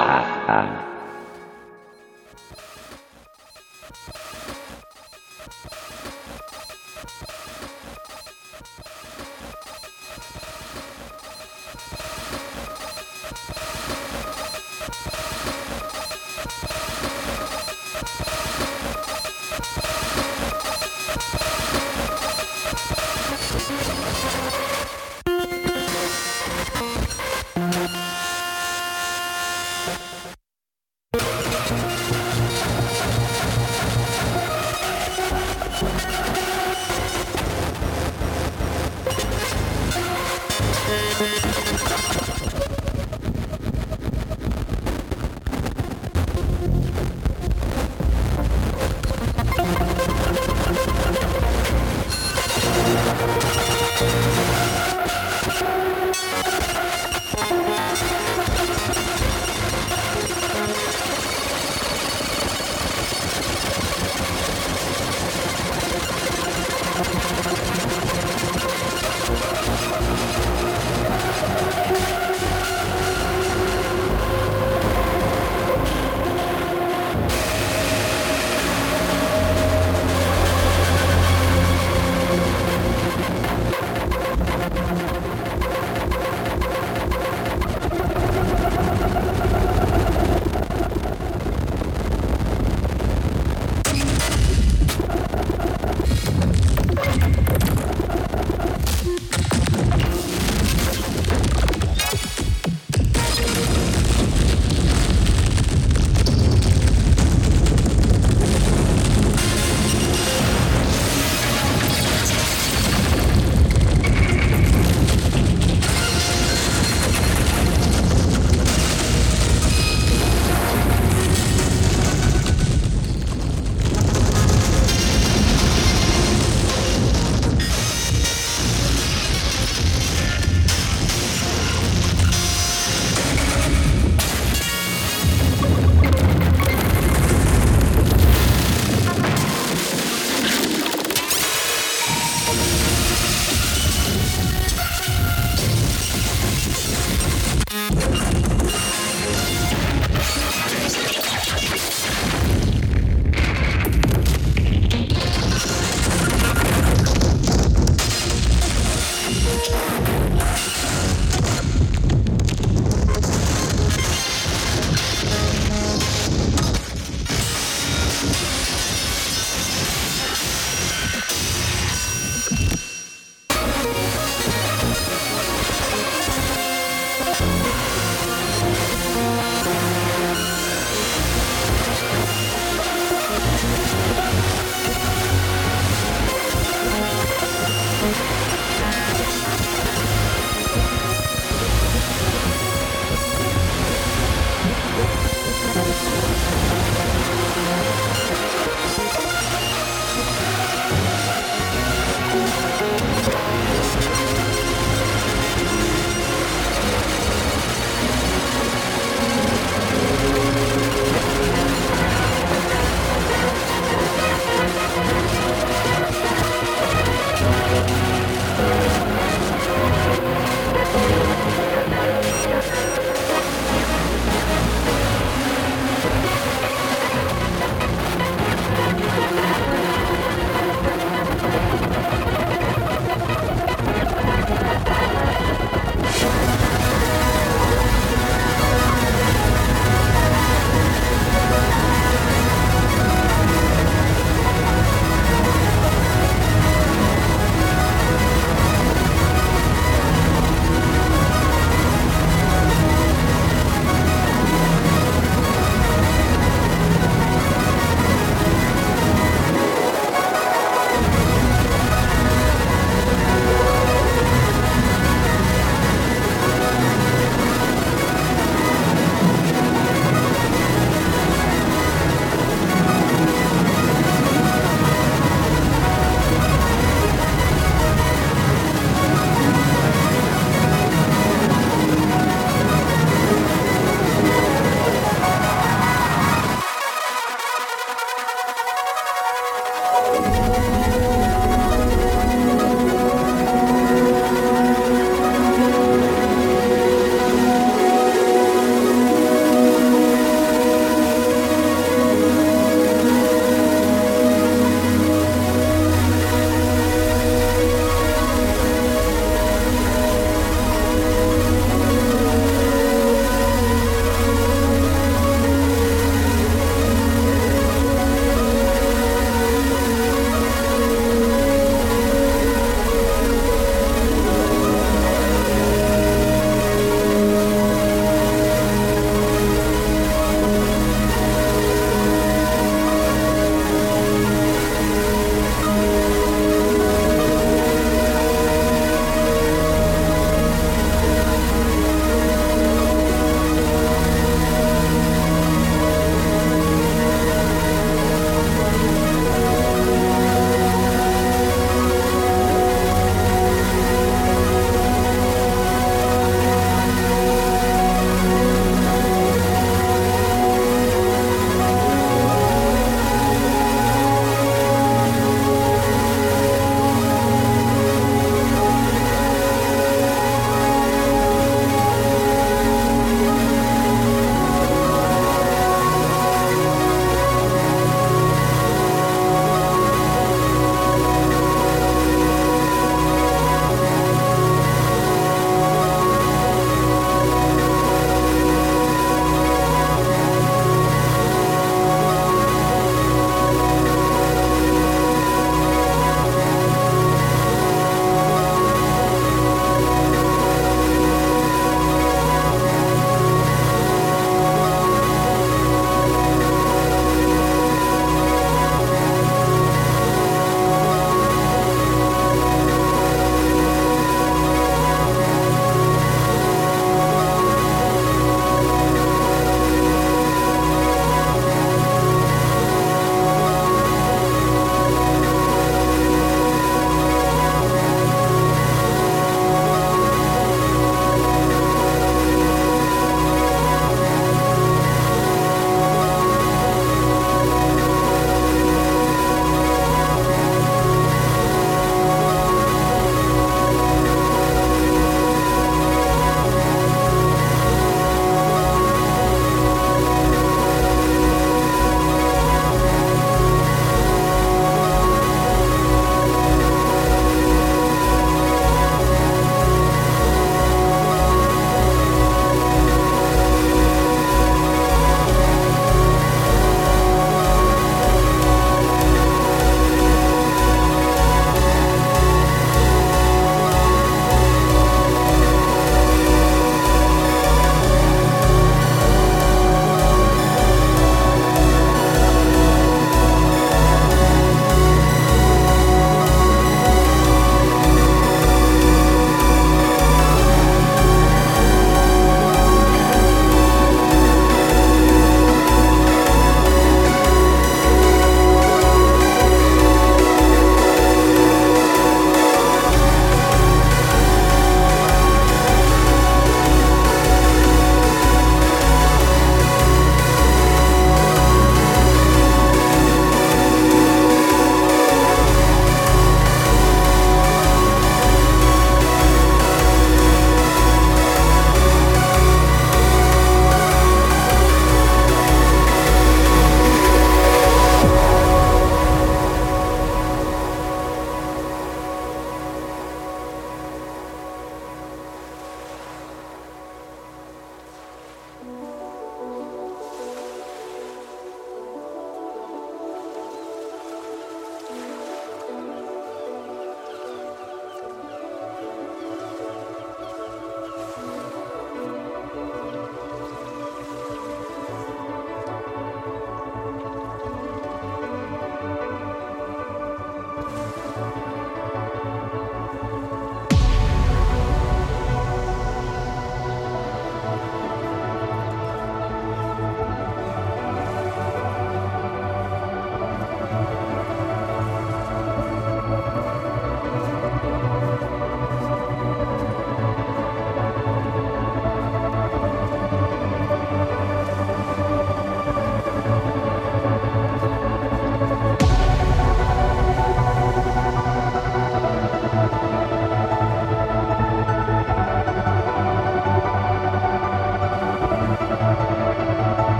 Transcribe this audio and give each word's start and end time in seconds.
Swaha. 0.00 0.89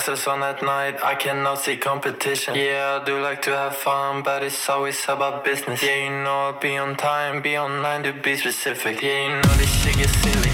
Glasses 0.00 0.26
on 0.26 0.42
at 0.42 0.62
night, 0.62 0.96
I 1.02 1.14
cannot 1.14 1.58
see 1.58 1.76
competition. 1.76 2.54
Yeah, 2.54 3.00
I 3.00 3.04
do 3.04 3.20
like 3.20 3.42
to 3.42 3.50
have 3.50 3.76
fun, 3.76 4.22
but 4.22 4.42
it's 4.42 4.68
always 4.68 4.98
about 5.08 5.44
business. 5.44 5.82
Yeah, 5.82 6.04
you 6.04 6.10
know 6.24 6.38
I'll 6.46 6.58
be 6.58 6.76
on 6.78 6.96
time, 6.96 7.42
be 7.42 7.58
online 7.58 8.02
to 8.04 8.12
be 8.12 8.36
specific. 8.36 9.02
Yeah, 9.02 9.26
you 9.26 9.34
know 9.42 9.54
this 9.56 9.70
shit 9.82 9.96
gets 9.96 10.16
silly, 10.22 10.49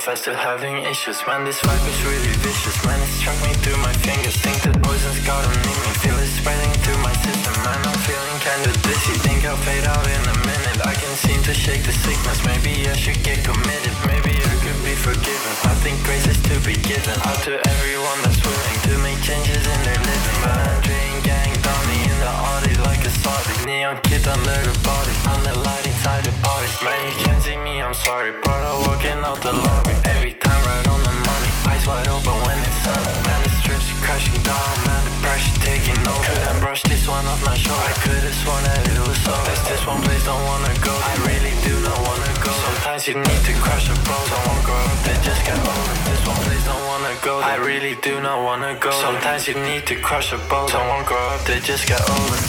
confess 0.00 0.24
to 0.24 0.32
having 0.32 0.80
issues. 0.88 1.20
Man, 1.28 1.44
this 1.44 1.60
vibe 1.60 1.84
is 1.84 2.00
really 2.08 2.32
vicious. 2.40 2.72
Man, 2.88 2.96
it's 3.04 3.20
struck 3.20 3.36
me 3.44 3.52
through 3.60 3.76
my 3.84 3.92
fingers. 4.00 4.32
Think 4.40 4.56
that 4.64 4.80
poison's 4.80 5.20
gotta 5.28 5.52
make 5.60 5.80
me 5.84 5.92
feel 6.00 6.16
it 6.16 6.32
spreading 6.40 6.72
through 6.80 7.00
my 7.04 7.12
system. 7.20 7.52
Man, 7.60 7.76
I'm 7.84 8.00
feeling 8.08 8.38
kinda 8.40 8.72
dizzy. 8.80 9.12
Think 9.20 9.44
I'll 9.44 9.60
fade 9.60 9.84
out 9.84 10.00
in 10.08 10.22
a 10.24 10.36
minute. 10.48 10.80
I 10.88 10.94
can 10.96 11.12
seem 11.20 11.44
to 11.44 11.52
shake 11.52 11.84
the 11.84 11.92
sickness. 11.92 12.40
Maybe 12.48 12.88
I 12.88 12.96
should 12.96 13.20
get 13.28 13.44
committed. 13.44 13.92
Maybe 14.08 14.40
I 14.40 14.54
could 14.64 14.80
be 14.88 14.96
forgiven. 14.96 15.52
I 15.68 15.76
think 15.84 16.00
grace 16.08 16.26
is 16.32 16.40
to 16.48 16.56
be 16.64 16.80
given 16.80 17.18
out 17.28 17.40
to 17.44 17.60
everyone 17.60 18.18
that's 18.24 18.40
willing 18.40 18.78
to 18.88 18.92
make 19.04 19.20
changes 19.20 19.60
in 19.68 19.80
their 19.84 20.00
living. 20.00 20.38
But 20.40 20.56
I'm 20.64 20.80
gang 21.28 21.52
Donnie 21.60 22.04
in 22.08 22.16
the 22.24 22.32
Audi 22.48 22.74
like 22.88 23.04
a 23.04 23.12
Saudi. 23.20 23.39
Neon 23.70 24.02
kid 24.02 24.26
under 24.26 24.58
the 24.66 24.74
body. 24.82 25.14
On 25.30 25.38
the 25.46 25.54
light 25.62 25.86
inside 25.86 26.26
the 26.26 26.34
party. 26.42 26.66
Man, 26.82 26.98
you 27.06 27.14
can't 27.22 27.38
see 27.38 27.54
me, 27.54 27.78
I'm 27.78 27.94
sorry. 27.94 28.34
But 28.42 28.58
I'm 28.66 28.82
walking 28.82 29.22
out 29.22 29.38
the 29.46 29.54
lobby. 29.54 29.94
Every 30.10 30.34
time 30.42 30.58
right 30.66 30.86
on 30.90 30.98
the 31.06 31.14
money. 31.14 31.50
Eyes 31.70 31.86
wide 31.86 32.10
open 32.10 32.34
when 32.50 32.58
it's 32.66 32.82
sun. 32.82 32.98
Man, 33.22 33.40
the 33.46 33.52
strips 33.62 33.86
crashing 34.02 34.42
down. 34.42 34.74
Man, 34.90 35.00
the 35.06 35.14
pressure 35.22 35.54
taking 35.62 36.02
over. 36.02 36.18
Couldn't 36.26 36.58
brush 36.58 36.82
this 36.82 37.06
one 37.06 37.22
off 37.30 37.38
my 37.46 37.54
shoulder. 37.54 37.78
I 37.78 37.94
could've 38.02 38.34
sworn 38.42 38.58
that 38.66 38.82
it 38.90 38.98
was 39.06 39.18
so. 39.22 39.38
There's 39.46 39.62
this 39.62 39.82
one 39.86 40.02
place 40.02 40.24
don't 40.26 40.42
wanna 40.50 40.74
go. 40.82 40.90
I 40.90 41.14
really 41.30 41.54
do 41.62 41.74
not 41.86 41.98
wanna 42.02 42.32
go. 42.42 42.50
Sometimes 42.66 43.06
you 43.06 43.22
need 43.22 43.42
to 43.46 43.54
crush 43.62 43.86
a 43.86 43.94
bro. 44.02 44.18
Someone 44.34 44.60
grow 44.66 44.82
up, 44.82 44.98
they 45.06 45.14
just 45.22 45.46
get 45.46 45.54
older. 45.62 45.94
This 46.10 46.22
one 46.26 46.42
place 46.42 46.64
don't 46.66 46.84
wanna 46.90 47.14
go. 47.22 47.38
I 47.38 47.54
really 47.62 47.94
do 48.02 48.18
not 48.18 48.42
wanna 48.42 48.74
go. 48.82 48.90
Sometimes 48.98 49.46
you 49.46 49.54
need 49.62 49.86
to 49.86 49.94
crush 50.02 50.34
a 50.34 50.38
boat. 50.50 50.74
Someone 50.74 51.06
grow 51.06 51.22
up, 51.38 51.46
they 51.46 51.62
just 51.62 51.86
get 51.86 52.02
older. 52.10 52.40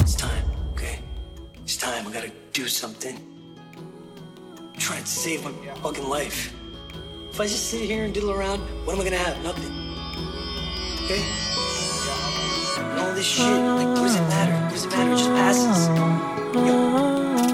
It's 0.00 0.16
time, 0.16 0.49
time. 1.80 2.06
I 2.06 2.12
gotta 2.12 2.30
do 2.52 2.68
something. 2.68 3.16
I'm 4.58 4.78
trying 4.78 5.02
to 5.02 5.08
save 5.08 5.42
my 5.42 5.52
fucking 5.76 6.06
life. 6.06 6.54
If 7.30 7.40
I 7.40 7.44
just 7.44 7.70
sit 7.70 7.80
here 7.80 8.04
and 8.04 8.12
diddle 8.12 8.32
around, 8.32 8.60
what 8.84 8.94
am 8.94 9.00
I 9.00 9.04
gonna 9.04 9.16
have? 9.16 9.42
Nothing. 9.42 9.72
Okay? 11.04 11.24
And 12.84 12.98
all 13.00 13.14
this 13.14 13.24
shit, 13.24 13.46
like, 13.46 13.88
what 13.96 14.04
does 14.04 14.16
it 14.16 14.28
matter? 14.28 14.52
What 14.52 14.72
does 14.72 14.84
it 14.84 14.90
matter? 14.90 15.12
It 15.12 15.16
just 15.16 15.30
passes. 15.30 15.88
Yo, 16.68 16.76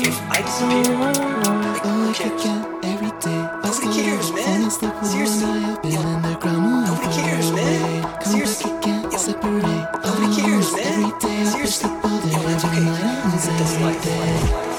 if 0.03 0.19
I 0.29 0.43
disappear, 0.43 0.91
like, 0.99 1.83
who 1.87 2.13
cares? 2.13 2.67
every 2.83 3.13
day. 3.21 3.43
Nobody 3.63 3.89
cares, 3.95 4.33
man. 4.33 4.71
Seriously. 5.05 5.61
Nobody 5.95 7.09
cares, 7.15 7.53
man. 7.53 8.23
Seriously. 8.23 8.66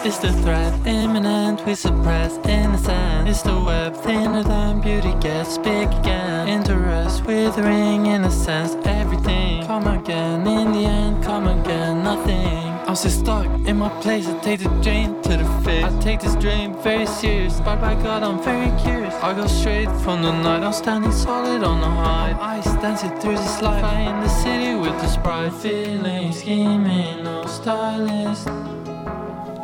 It's 0.07 0.19
the 0.19 0.31
threat 0.31 0.73
imminent, 0.87 1.65
we 1.65 1.75
suppress 1.75 2.37
innocence. 2.47 3.29
It's 3.29 3.41
the 3.41 3.59
web 3.59 3.93
thinner 3.93 4.41
than 4.41 4.79
beauty 4.79 5.13
gets 5.19 5.57
big 5.57 5.89
again. 5.89 6.47
Interest 6.47 7.25
withering 7.25 8.05
innocence, 8.05 8.77
everything. 8.85 9.67
Come 9.67 9.85
again, 9.85 10.47
in 10.47 10.71
the 10.71 10.85
end, 10.85 11.21
come 11.25 11.49
again, 11.49 12.05
nothing. 12.05 12.69
I'm 12.87 12.95
still 12.95 13.11
stuck 13.11 13.47
in 13.67 13.75
my 13.79 13.89
place, 13.99 14.25
I 14.27 14.39
take 14.39 14.61
the 14.61 14.69
drain 14.81 15.21
to 15.23 15.35
the 15.35 15.61
face. 15.65 15.83
I 15.83 15.99
take 15.99 16.21
this 16.21 16.35
dream 16.35 16.81
very 16.81 17.05
serious, 17.05 17.59
but 17.59 17.81
by 17.81 17.95
God, 17.95 18.23
I'm 18.23 18.41
very 18.41 18.71
curious. 18.81 19.13
I 19.15 19.33
go 19.33 19.45
straight 19.45 19.91
from 20.03 20.21
the 20.21 20.31
night, 20.31 20.63
I'm 20.63 20.71
standing 20.71 21.11
solid 21.11 21.63
on 21.63 21.81
the 21.81 21.89
high. 21.89 22.33
Ice 22.55 22.71
dancing 22.81 23.11
through 23.19 23.35
this 23.35 23.61
life, 23.61 23.83
I 23.83 23.99
in 24.09 24.21
the 24.21 24.29
city 24.29 24.73
with 24.75 24.97
the 25.01 25.07
sprite. 25.09 25.51
Feeling, 25.51 26.31
scheming, 26.31 27.25
no 27.25 27.45
stylist. 27.45 28.47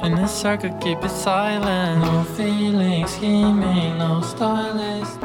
In 0.04 0.16
this 0.16 0.34
circle, 0.34 0.70
keep 0.82 1.01
it 1.01 1.10
silent. 1.10 2.01
No 2.01 2.24
feelings, 2.36 3.10
scheming, 3.12 3.97
no 3.97 4.20
stylist. 4.22 5.18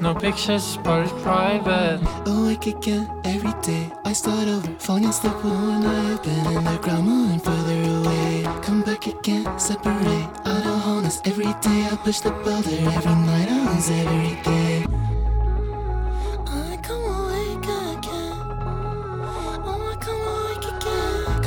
No 0.00 0.14
pictures, 0.14 0.78
but 0.84 1.02
it's 1.02 1.12
private. 1.22 1.98
Oh, 2.26 2.44
Awake 2.44 2.68
again 2.68 3.10
every 3.24 3.52
day. 3.62 3.90
I 4.04 4.12
start 4.12 4.46
over, 4.46 4.70
falling 4.78 5.06
asleep 5.06 5.34
when 5.42 5.84
I 5.84 5.94
have 6.10 6.22
been 6.22 6.46
in 6.46 6.62
the 6.62 6.78
ground, 6.80 7.08
moving 7.08 7.40
further 7.40 7.82
away. 7.98 8.44
Come 8.62 8.82
back 8.82 9.08
again, 9.08 9.44
separate. 9.58 10.28
Out 10.46 10.64
of 10.64 10.80
wholeness 10.82 11.20
every 11.24 11.52
day. 11.60 11.80
I 11.90 11.98
push 12.04 12.20
the 12.20 12.30
boulder 12.30 12.70
every 12.70 13.16
night. 13.26 13.48
I 13.50 13.74
lose 13.74 13.90
everything. 13.90 14.54
I 14.54 14.65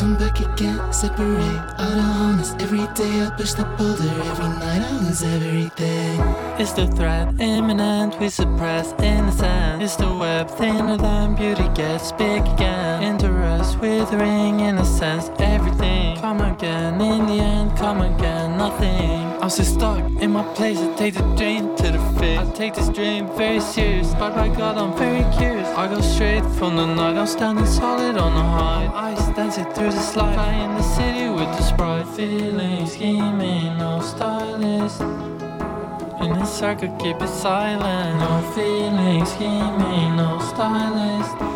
Come 0.10 0.18
back 0.18 0.40
again, 0.40 0.92
separate. 0.92 1.40
Out 1.78 1.98
of 1.98 2.04
wholeness 2.04 2.56
every 2.60 2.88
day. 2.96 3.22
I 3.22 3.30
push 3.38 3.54
the 3.54 3.64
boulder 3.78 4.10
every 4.10 4.48
night. 4.58 4.82
I 4.82 4.92
lose 5.04 5.22
everything. 5.22 6.20
It's 6.58 6.72
the 6.72 6.88
threat 6.88 7.40
imminent, 7.40 8.20
we 8.20 8.30
suppress 8.30 8.92
innocence. 9.00 9.84
It's 9.84 9.98
the 9.98 10.12
web 10.12 10.50
thinner 10.50 10.98
than 10.98 11.36
beauty 11.36 11.70
gets 11.76 12.12
big 12.14 12.42
again. 12.42 13.04
Interest 13.04 13.80
withering 13.80 14.62
innocence, 14.62 15.30
everything. 15.38 16.18
Come 16.18 16.42
again, 16.42 17.00
in 17.00 17.28
the 17.28 17.34
end, 17.34 17.78
come 17.78 18.02
again, 18.02 18.58
nothing. 18.58 19.29
I'm 19.50 19.54
still 19.54 19.80
stuck 19.80 20.22
in 20.22 20.30
my 20.34 20.44
place, 20.54 20.78
I 20.78 20.96
take 20.96 21.16
the 21.16 21.24
dream 21.36 21.76
to 21.78 21.92
the 21.92 22.20
face. 22.20 22.38
I 22.38 22.52
take 22.54 22.76
this 22.76 22.88
dream 22.90 23.26
very 23.36 23.60
serious, 23.60 24.14
but 24.14 24.36
by 24.36 24.48
God, 24.48 24.78
I'm 24.78 24.96
very 24.96 25.26
curious. 25.36 25.68
I 25.70 25.88
go 25.88 26.00
straight 26.02 26.46
from 26.60 26.76
the 26.76 26.86
night, 26.86 27.18
I'm 27.18 27.26
standing 27.26 27.66
solid 27.66 28.16
on 28.16 28.36
the 28.36 28.44
high. 28.44 29.12
Ice 29.12 29.36
dancing 29.36 29.66
through 29.74 29.90
the 29.90 30.02
slide, 30.02 30.36
fly 30.36 30.54
in 30.54 30.76
the 30.76 30.84
city 30.84 31.30
with 31.30 31.50
the 31.58 31.64
sprite. 31.64 32.08
Feeling, 32.10 32.86
scheming, 32.86 33.76
no 33.80 34.02
stylist. 34.02 35.02
In 36.22 36.38
this 36.38 36.54
circle, 36.54 36.96
keep 36.98 37.20
it 37.20 37.28
silent. 37.28 38.20
No 38.20 38.52
feelings, 38.54 39.32
scheming, 39.32 40.16
no 40.16 40.38
stylist. 40.52 41.49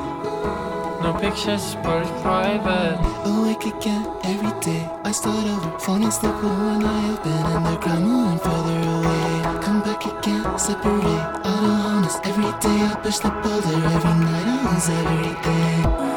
No 1.04 1.12
pictures, 1.12 1.76
but 1.84 2.06
private. 2.22 2.98
Oh, 3.26 3.44
Awake 3.44 3.76
again 3.76 4.08
every 4.24 4.58
day. 4.62 4.88
I 5.04 5.12
start 5.12 5.46
over, 5.46 5.78
falling 5.78 6.06
asleep 6.06 6.34
when 6.42 6.86
I 6.86 7.12
open 7.12 7.32
in 7.52 7.64
the 7.68 7.78
ground, 7.82 8.08
moving 8.08 8.40
further 8.40 8.80
away. 8.96 9.62
Come 9.66 9.82
back 9.82 10.06
again, 10.06 10.58
separate. 10.58 11.04
Out 11.44 11.64
of 11.68 11.76
wholeness 11.84 12.18
every 12.24 12.52
day. 12.64 12.80
I 12.88 12.96
push 13.04 13.20
the 13.20 13.32
boulder 13.44 13.84
every 13.84 14.16
night. 14.24 14.48
I 14.48 14.72
lose 14.72 14.90
everything. 14.96 15.86
I'm 15.86 16.13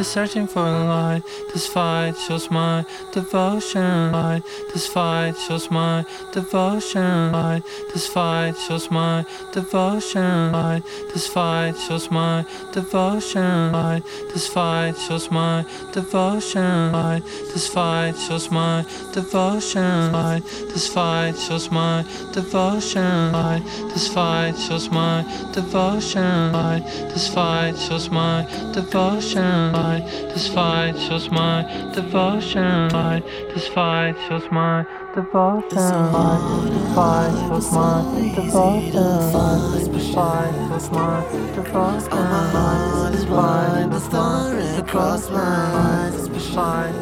is 0.00 0.08
searching 0.08 0.46
for 0.46 0.66
a 0.66 0.84
light. 0.84 1.22
This 1.52 1.66
fight 1.66 2.16
shows 2.16 2.50
my 2.50 2.84
devotion. 3.12 4.12
Light. 4.12 4.42
This 4.72 4.86
fight 4.86 5.36
shows 5.36 5.70
my 5.70 6.06
devotion. 6.32 7.32
Light. 7.32 7.62
This 7.92 8.06
fight 8.06 8.56
shows 8.56 8.90
my 8.90 9.26
devotion. 9.52 10.52
Light. 10.52 10.82
This 11.12 11.26
fight 11.26 11.76
shows 11.76 12.10
my 12.10 12.46
devotion. 12.72 13.72
Light. 13.72 14.02
This 14.32 14.46
fight 14.46 14.96
shows 14.96 15.30
my 15.30 15.66
devotion. 15.92 16.92
Light. 16.92 17.22
This 17.52 17.68
fight 17.68 18.16
shows 18.16 18.50
my 18.50 18.84
devotion. 19.12 20.12
Light. 20.12 20.42
This 20.72 20.88
fight 20.88 21.36
shows 21.36 21.70
my 21.70 22.04
devotion. 22.32 23.32
Light. 23.32 23.62
This 23.92 24.08
fight 24.08 24.56
shows 24.56 24.90
my 24.90 25.24
devotion. 25.52 26.52
Light. 26.52 26.84
This 27.12 27.28
fight 27.28 27.76
shows 27.76 28.08
my 28.10 28.46
devotion. 28.72 29.72
Light 29.72 29.89
fight, 29.90 30.04
this 30.32 30.48
fight 30.48 30.98
shows 30.98 31.30
my 31.30 31.62
devotion. 31.94 32.90
Fight, 32.90 33.24
this 33.54 33.66
fight 33.68 34.14
shows 34.28 34.48
my 34.50 34.86
devotion. 35.14 36.12
Fight, 36.12 36.42
this 36.70 36.94
fight 36.94 37.32
shows 37.48 37.72
my 37.72 38.32
devotion. 38.34 39.32
Fight, 39.32 39.72
this 39.90 40.08
fight 40.14 40.52
shows 40.68 40.90
my 40.90 41.24
devotion. 41.56 42.10
Fight, 42.50 43.10
this 43.10 43.24
fight 43.24 43.72